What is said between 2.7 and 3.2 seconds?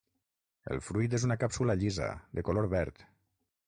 verd.